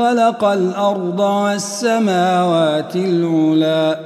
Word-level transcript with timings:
خلق 0.00 0.44
الأرض 0.44 1.20
والسماوات 1.20 2.96
العلا. 2.96 3.98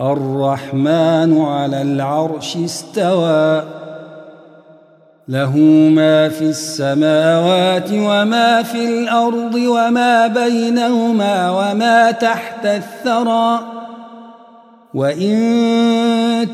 الرحمن 0.00 1.42
على 1.44 1.82
العرش 1.82 2.56
استوى. 2.56 3.62
له 5.28 5.56
ما 5.94 6.28
في 6.28 6.44
السماوات 6.44 7.90
وما 7.92 8.62
في 8.62 8.84
الأرض 8.84 9.54
وما 9.54 10.26
بينهما 10.26 11.50
وما 11.50 12.10
تحت 12.10 12.66
الثرى. 12.66 13.60
وإن 14.94 15.36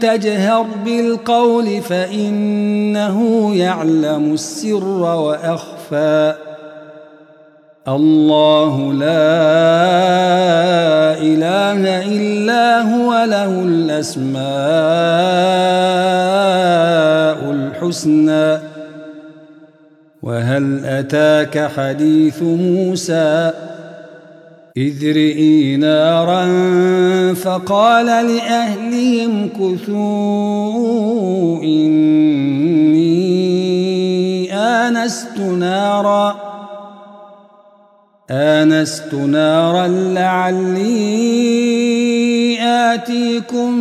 تجهر 0.00 0.66
بالقول 0.84 1.80
فإنه 1.80 3.50
يعلم 3.54 4.32
السر 4.32 4.84
وأخفى. 4.84 6.49
الله 7.96 8.92
لا 8.92 9.30
إله 11.18 12.06
إلا 12.06 12.82
هو 12.82 13.24
له 13.24 13.62
الأسماء 13.62 14.40
الحسنى. 17.50 18.58
وهل 20.22 20.84
أتاك 20.84 21.70
حديث 21.76 22.42
موسى؟ 22.42 23.52
إذ 24.76 25.12
رئي 25.12 25.76
نارا 25.76 26.44
فقال 27.34 28.06
لأهلهم 28.06 29.48
كثوا 29.48 30.82
إني 31.62 33.10
آنست 34.54 35.38
نارا. 35.38 36.49
آنست 38.30 39.14
نارا 39.14 39.86
لعلي 39.88 40.90
آتيكم 42.60 43.72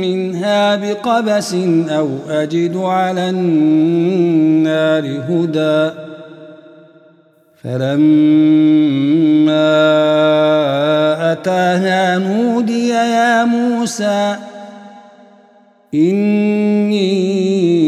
منها 0.00 0.76
بقبس 0.76 1.54
أو 1.88 2.08
أجد 2.28 2.76
على 2.76 3.30
النار 3.30 5.04
هدى. 5.28 5.90
فلما 7.64 7.98
أتاها 11.32 12.18
نودي 12.18 12.88
يا 12.88 13.44
موسى 13.44 14.36
إني 15.94 17.87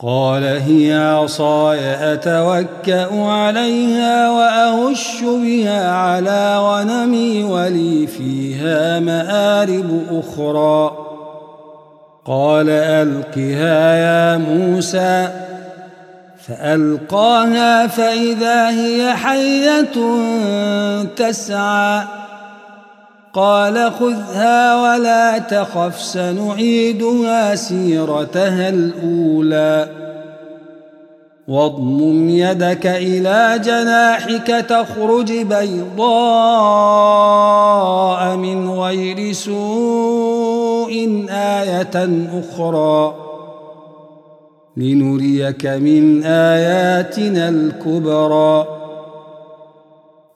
قال 0.00 0.44
هي 0.44 0.94
عصاي 0.94 2.12
أتوكأ 2.12 3.24
عليها 3.24 4.30
وأهش 4.30 5.22
بها 5.22 5.90
على 5.92 6.58
غنمي 6.58 7.44
ولي 7.44 8.06
فيها 8.06 9.00
مآرب 9.00 10.06
أخرى. 10.10 10.96
قال 12.24 12.70
ألقها 12.70 13.94
يا 13.94 14.36
موسى. 14.36 15.28
فألقاها 16.48 17.86
فإذا 17.86 18.70
هي 18.70 19.14
حية 19.14 19.98
تسعى. 21.16 22.17
قال 23.34 23.92
خذها 23.92 24.82
ولا 24.82 25.38
تخف 25.38 26.02
سنعيدها 26.02 27.54
سيرتها 27.54 28.68
الأولى. 28.68 29.88
واضمم 31.48 32.28
يدك 32.28 32.86
إلى 32.86 33.60
جناحك 33.64 34.46
تخرج 34.68 35.32
بيضاء 35.32 36.06
من 38.36 38.70
غير 38.70 39.32
سوء 39.32 40.92
آية 41.30 42.28
أخرى. 42.40 43.14
لنريك 44.76 45.66
من 45.66 46.24
آياتنا 46.24 47.48
الكبرى. 47.48 48.77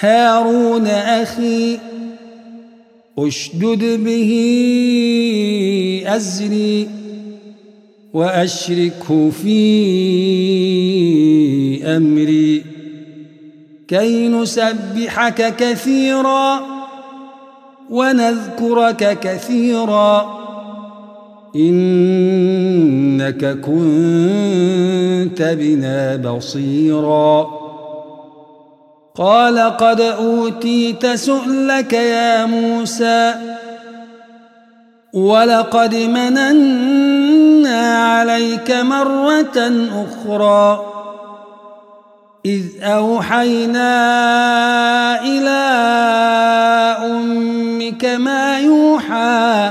هارون 0.00 0.86
أخي 0.86 1.78
أشدد 3.18 4.04
به 4.04 4.30
أزري 6.06 6.88
وأشركه 8.12 9.30
في 9.30 9.56
أمري. 11.84 12.62
كي 13.88 14.28
نسبحك 14.28 15.56
كثيرا 15.56 16.60
ونذكرك 17.90 19.18
كثيرا 19.20 20.36
إنك 21.56 23.44
كنت 23.60 25.42
بنا 25.42 26.16
بصيراً. 26.16 27.55
قال 29.16 29.58
قد 29.58 30.00
أوتيت 30.00 31.06
سؤلك 31.06 31.92
يا 31.92 32.44
موسى 32.44 33.34
ولقد 35.12 35.94
مننا 35.94 38.08
عليك 38.08 38.70
مرة 38.70 39.86
أخرى 40.04 40.96
إذ 42.46 42.64
أوحينا 42.82 43.90
إلى 45.24 45.62
أمك 47.04 48.04
ما 48.04 48.58
يوحى 48.58 49.70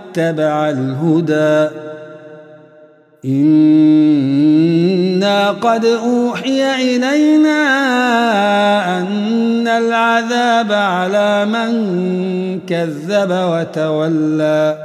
الهدى. 0.17 1.69
إنا 3.25 5.51
قد 5.51 5.85
أوحي 5.85 6.75
إلينا 6.75 7.61
أن 8.97 9.67
العذاب 9.67 10.71
على 10.71 11.45
من 11.45 11.71
كذب 12.59 13.31
وتولى. 13.31 14.77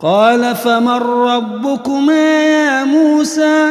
قال 0.00 0.56
فمن 0.56 1.02
ربكما 1.02 2.42
يا 2.42 2.84
موسى؟ 2.84 3.70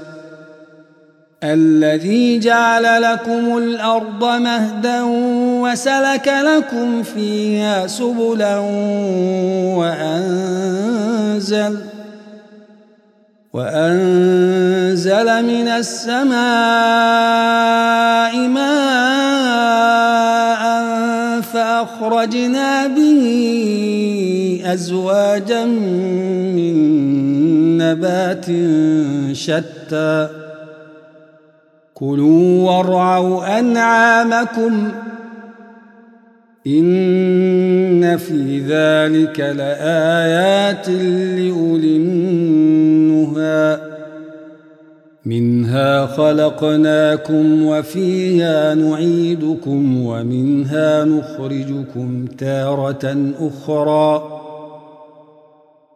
الذي 1.43 2.39
جعل 2.39 3.01
لكم 3.01 3.57
الأرض 3.57 4.23
مهدا 4.23 5.01
وسلك 5.61 6.27
لكم 6.27 7.03
فيها 7.03 7.87
سبلا 7.87 8.57
وأنزل 9.77 11.77
وأنزل 13.53 15.45
من 15.45 15.67
السماء 15.67 16.37
ماء 18.47 19.01
فأخرجنا 21.41 22.87
به 22.87 23.23
أزواجا 24.65 25.65
من 25.65 26.77
نبات 27.77 28.45
شتى 29.31 30.40
كلوا 32.01 32.71
وارعوا 32.71 33.59
أنعامكم 33.59 34.91
إن 36.67 38.17
في 38.17 38.59
ذلك 38.59 39.39
لآيات 39.39 40.89
لأولي 40.89 41.97
النهى. 41.97 43.79
منها 45.25 46.05
خلقناكم 46.05 47.65
وفيها 47.65 48.75
نعيدكم 48.75 50.05
ومنها 50.05 51.05
نخرجكم 51.05 52.25
تارة 52.25 53.33
أخرى. 53.39 54.40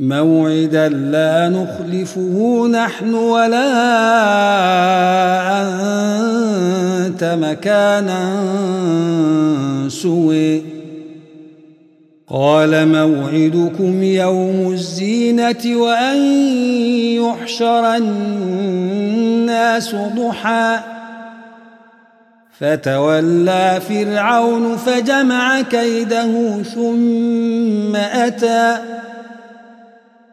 موعدا 0.00 0.88
لا 0.88 1.48
نخلفه 1.48 2.66
نحن 2.68 3.14
ولا 3.14 3.66
أنت 7.06 7.38
مكانا 7.42 8.32
سوي 9.88 10.62
قال 12.28 12.88
موعدكم 12.88 14.02
يوم 14.02 14.72
الزينة 14.72 15.76
وأن 15.76 16.16
يحشر 17.16 17.96
الناس 17.96 19.94
ضحى. 19.94 20.78
فتولى 22.60 23.80
فرعون 23.88 24.76
فجمع 24.76 25.60
كيده 25.60 26.62
ثم 26.62 27.96
أتى. 27.96 28.89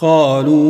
قالوا 0.00 0.60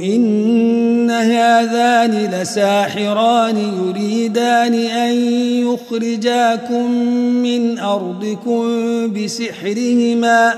إن 0.00 1.10
هذان 1.10 2.10
لساحران 2.10 3.56
يريدان 3.56 4.74
أن 4.74 5.14
يخرجاكم 5.68 6.92
من 7.42 7.78
أرضكم 7.78 8.62
بسحرهما 9.12 10.54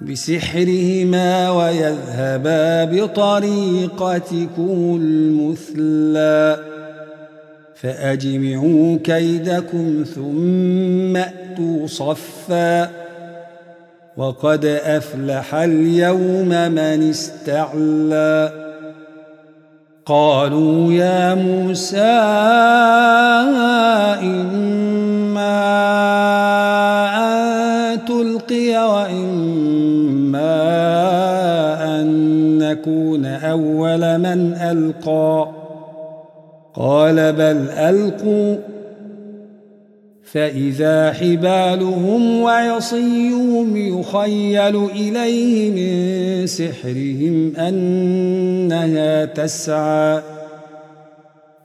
بسحرهما 0.00 1.50
ويذهبا 1.50 2.84
بطريقتكم 2.84 5.00
المثلى 5.02 6.58
فأجمعوا 7.74 8.98
كيدكم 9.04 10.04
ثم 10.14 11.16
أتوا 11.16 11.86
صفاً. 11.86 13.01
وقد 14.16 14.64
أفلح 14.64 15.54
اليوم 15.54 16.48
من 16.48 17.10
استعلى. 17.10 18.52
قالوا 20.06 20.92
يا 20.92 21.34
موسى 21.34 22.00
إما 24.22 25.62
أن 27.16 28.04
تلقي 28.04 28.76
وإما 28.88 30.52
أن 31.84 32.08
نكون 32.58 33.26
أول 33.26 34.18
من 34.18 34.54
ألقى. 34.54 35.48
قال 36.74 37.32
بل 37.32 37.70
ألقوا 37.70 38.71
فإذا 40.32 41.12
حبالهم 41.12 42.40
وعصيهم 42.40 43.76
يخيل 43.76 44.84
إليه 44.84 45.70
من 45.70 46.46
سحرهم 46.46 47.56
أنها 47.56 49.24
تسعى. 49.24 50.22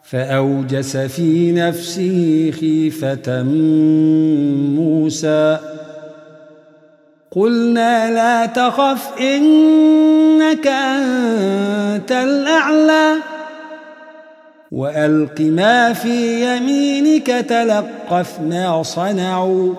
فأوجس 0.04 0.98
في 0.98 1.52
نفسه 1.52 2.52
خيفة 2.60 3.44
موسى. 4.76 5.58
قلنا 7.32 8.12
لا 8.12 8.46
تخف 8.46 9.22
إنك 9.22 10.68
أنت 10.68 12.12
الأعلى. 12.12 13.37
وألق 14.72 15.42
ما 15.42 15.94
في 15.94 16.46
يمينك 16.46 17.28
تلقف 17.28 18.40
ما 18.42 18.84
صنعوا. 18.84 19.74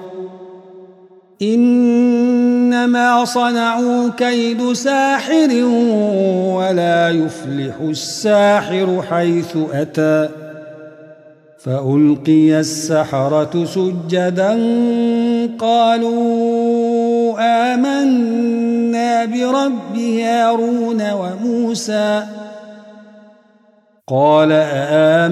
إنما 1.43 3.25
صنعوا 3.25 4.09
كيد 4.09 4.73
ساحر 4.73 5.65
ولا 6.55 7.09
يفلح 7.09 7.75
الساحر 7.81 9.05
حيث 9.11 9.57
أتى. 9.73 10.29
فألقي 11.59 12.61
السحرة 12.61 13.65
سجدا 13.65 14.51
قالوا 15.59 17.35
آمنا 17.75 19.25
برب 19.25 19.99
هارون 19.99 21.13
وموسى. 21.13 22.38
قال 24.09 24.53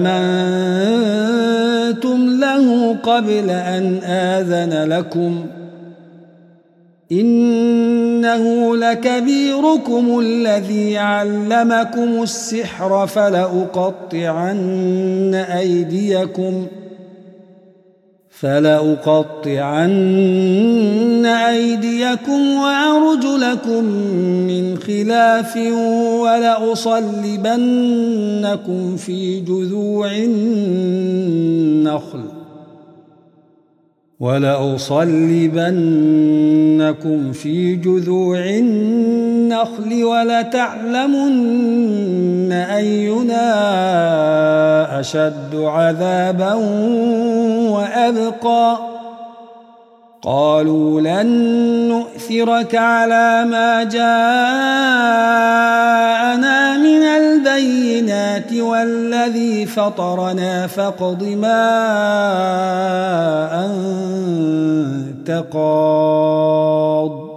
آمنتم 0.01 0.39
له 2.39 2.95
قبل 3.03 3.49
أن 3.49 3.97
آذن 4.03 4.89
لكم 4.93 5.45
إنه 7.11 8.75
لكبيركم 8.75 10.19
الذي 10.19 10.97
علمكم 10.97 12.23
السحر 12.23 13.07
فلأقطعن 13.07 14.55
أيديكم 15.35 16.67
ۖ 16.83 16.86
فلأقطعن 18.39 19.95
أيديكم 21.25 22.55
وأرجلكم 22.55 23.83
من 24.47 24.77
خلاف 24.77 25.57
ولأصلبنكم 26.21 27.37
في 28.97 29.39
جذوع 29.39 30.11
النخل. 30.11 31.37
ولأصلبنكم 34.19 35.31
في 37.31 37.75
جذوع 37.75 38.39
النخل 38.39 40.03
ولتعلمن 40.03 41.31
أينا 42.51 43.39
أشد 44.99 45.55
عذابا 45.55 46.53
وأبقى. 47.69 48.77
قالوا 50.21 51.01
لن 51.01 51.27
نؤثرك 51.87 52.75
على 52.75 53.45
ما 53.45 53.83
جاءنا 53.83 54.07
البينات 57.37 58.53
والذي 58.53 59.65
فطرنا 59.65 60.67
فاقض 60.67 61.23
ما 61.23 61.65
أنت 63.65 65.43
قاض. 65.53 67.27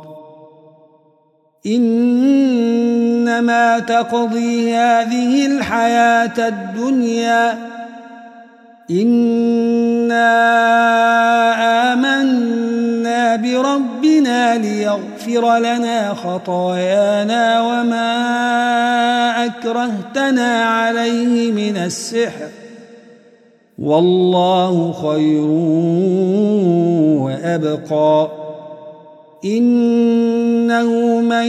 إنما 1.67 3.79
تقضي 3.79 4.75
هذه 4.75 5.47
الحياة 5.47 6.49
الدنيا 6.49 7.59
إنا 8.91 10.31
آمنا 11.93 13.37
بربنا 13.37 14.59
ليغفر 14.59 15.59
لنا 15.59 16.15
خطايانا 16.15 17.61
وما 17.61 18.11
أكرهتنا 19.47 20.65
عليه 20.65 21.53
من 21.53 21.77
السحر 21.77 22.49
والله 23.79 24.93
خير 24.93 25.47
وأبقى 27.21 28.40
إنه 29.45 31.21
من 31.21 31.47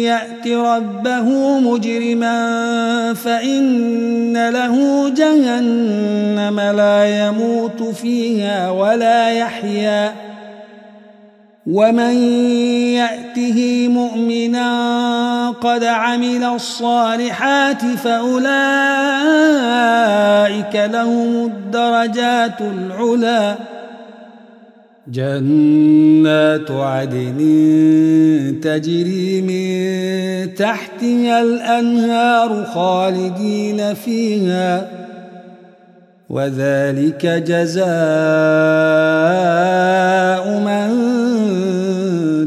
يأت 0.00 0.48
ربه 0.48 1.58
مجرما 1.58 3.14
فإن 3.14 4.48
له 4.50 5.08
جهنم 5.08 6.60
لا 6.60 7.26
يموت 7.26 7.82
فيها 7.82 8.70
ولا 8.70 9.30
يحيا. 9.30 10.14
ومن 11.66 12.14
يأته 12.94 13.88
مؤمنا 13.88 15.50
قد 15.50 15.84
عمل 15.84 16.44
الصالحات 16.44 17.82
فأولئك 17.84 18.50
لهم 20.74 21.44
الدرجات 21.44 22.60
العلي 22.60 23.54
جنات 25.08 26.70
عدن 26.70 27.40
تجري 28.62 29.42
من 29.42 30.54
تحتها 30.54 31.42
الأنهار 31.42 32.64
خالدين 32.64 33.94
فيها 33.94 34.88
وذلك 36.30 37.26
جزاء 37.26 37.84
من 40.58 40.90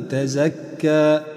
تزكى. 0.09 1.36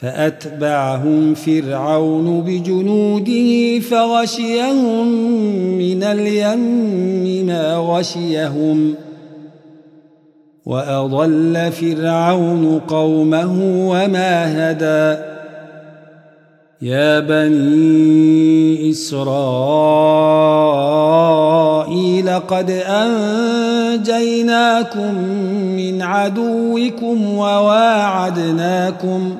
فأتبعهم 0.00 1.34
فرعون 1.34 2.40
بجنوده 2.40 3.80
فغشيهم 3.80 5.08
من 5.78 6.02
اليم 6.02 7.46
ما 7.46 7.76
غشيهم 7.76 8.94
وأضل 10.66 11.72
فرعون 11.72 12.80
قومه 12.88 13.86
وما 13.88 14.70
هدى. 14.70 15.20
يا 16.82 17.20
بني 17.20 18.90
إسرائيل 18.90 19.30
قد 22.38 22.70
أنجيناكم 23.90 25.14
من 25.76 26.02
عدوكم 26.02 27.34
وواعدناكم 27.34 29.34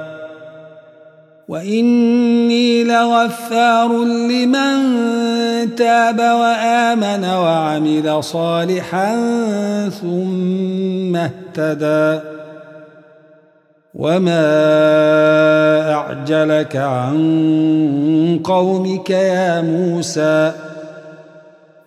وإني 1.47 2.83
لغفار 2.83 4.03
لمن 4.03 4.79
تاب 5.75 6.19
وآمن 6.19 7.25
وعمل 7.25 8.23
صالحا 8.23 9.09
ثم 9.89 11.15
اهتدى 11.15 12.19
وما 13.95 14.51
أعجلك 15.93 16.75
عن 16.75 18.39
قومك 18.43 19.09
يا 19.09 19.61
موسى 19.61 20.51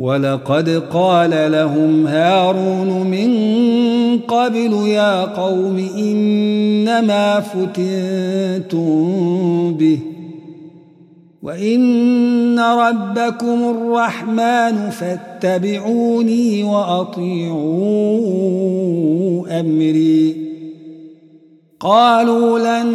ولقد 0.00 0.68
قال 0.92 1.52
لهم 1.52 2.06
هارون 2.06 3.06
من 3.06 3.30
قبل 4.18 4.72
يا 4.86 5.24
قوم 5.24 5.88
إنما 5.98 7.40
فتنتم 7.40 8.84
به 9.74 9.98
وإن 11.42 12.58
ربكم 12.58 13.76
الرحمن 13.76 14.90
فاتبعوني 14.90 16.62
وأطيعوا 16.64 17.60
أمري 19.60 20.49
قالوا 21.80 22.58
لن 22.58 22.88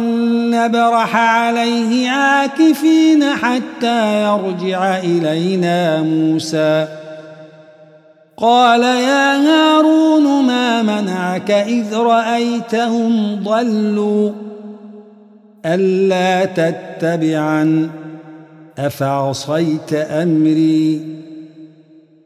نبرح 0.50 1.16
عليه 1.16 2.10
عاكفين 2.10 3.24
حتى 3.24 4.22
يرجع 4.22 4.98
إلينا 4.98 6.02
موسى. 6.02 6.88
قال 8.36 8.82
يا 8.82 9.36
هارون 9.36 10.46
ما 10.46 10.82
منعك 10.82 11.50
إذ 11.50 11.96
رأيتهم 11.96 13.42
ضلوا؟ 13.44 14.32
ألا 15.66 16.44
تتبعن؟ 16.44 17.90
أفعصيت 18.78 19.92
أمري؟ 19.92 21.25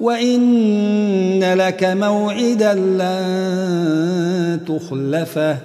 وإن 0.00 1.54
لك 1.54 1.84
موعدا 1.84 2.74
لن 2.74 4.60
تخلفه. 4.68 5.56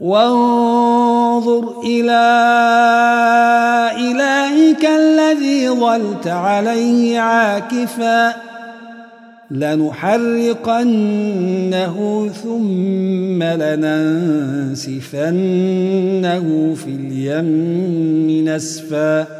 وانظر 0.00 1.80
إلى 1.84 2.20
إلهك 3.96 4.84
الذي 4.84 5.68
ظلت 5.68 6.26
عليه 6.26 7.18
عاكفا. 7.18 8.34
لنحرقنه 9.50 10.76
ثم 12.42 13.42
لننسفنه 13.42 14.74
في 16.74 16.90
اليم 16.90 18.48
نسفا. 18.48 19.39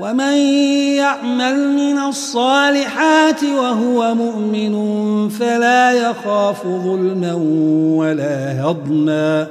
ومن 0.00 0.36
يعمل 0.96 1.68
من 1.68 1.98
الصالحات 1.98 3.44
وهو 3.44 4.14
مؤمن 4.14 4.74
فلا 5.28 5.92
يخاف 5.92 6.66
ظلما 6.66 7.34
ولا 7.96 8.62
هضما. 8.62 9.46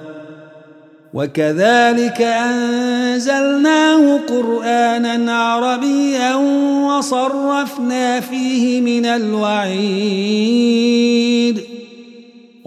وكذلك 1.14 2.22
أنزلناه 2.22 4.20
قرآنا 4.30 5.34
عربيا 5.38 6.36
وصرفنا 6.86 8.20
فيه 8.20 8.82
من 8.82 9.06
الوعيد. 9.06 10.54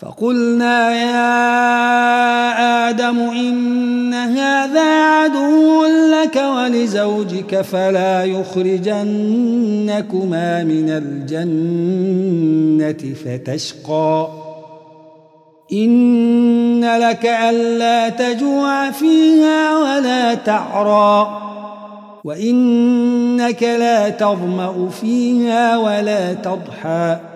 فقلنا 0.00 0.94
يا 0.94 1.28
آدم 2.88 3.18
إن 3.18 4.14
هذا 4.14 5.02
عدو 5.02 5.84
لك 5.84 6.36
ولزوجك 6.36 7.60
فلا 7.60 8.24
يخرجنكما 8.24 9.04
من 10.64 10.90
الجنة 10.90 12.04
فتشقى. 13.14 14.28
إن 15.72 16.98
لك 16.98 17.26
ألا 17.26 18.08
تجوع 18.08 18.90
فيها 18.90 19.78
ولا 19.78 20.34
تعرى. 20.34 21.42
وإنك 22.24 23.62
لا 23.62 24.08
تظمأ 24.08 24.88
فيها 24.88 25.76
ولا 25.76 26.32
تضحى. 26.34 27.35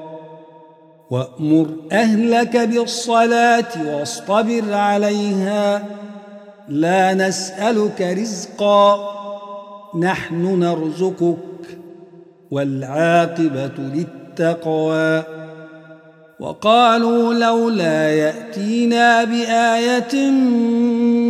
وأمر 1.11 1.67
أهلك 1.91 2.57
بالصلاة 2.57 3.95
واصطبر 3.95 4.73
عليها. 4.73 5.83
لا 6.69 7.13
نسألك 7.13 8.01
رزقا 8.01 8.99
نحن 9.99 10.59
نرزقك 10.59 11.77
والعاقبة 12.51 13.71
للتقوى. 13.77 15.23
وقالوا 16.39 17.33
لولا 17.33 18.09
يأتينا 18.13 19.23
بآية 19.23 20.31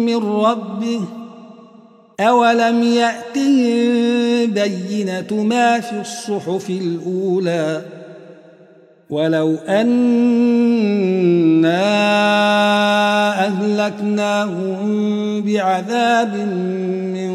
من 0.05 0.17
ربه 0.17 1.01
أولم 2.19 2.83
يأتهم 2.83 4.53
بينة 4.53 5.43
ما 5.43 5.79
في 5.79 6.01
الصحف 6.01 6.69
الأولى؟ 6.69 8.00
ولو 9.11 9.55
أنا 9.67 10.11
أهلكناهم 13.45 14.81
بعذاب 15.41 16.35
من 17.15 17.31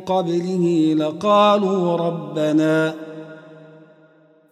قبله 0.00 0.94
لقالوا 0.98 1.96
ربنا 1.96 2.94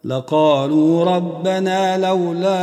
لقالوا 0.05 1.05
ربنا 1.05 1.99
لولا 1.99 2.59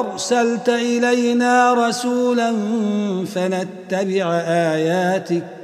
أرسلت 0.00 0.68
إلينا 0.68 1.74
رسولا 1.88 2.52
فنتبع 3.26 4.34
آياتك 4.46 5.63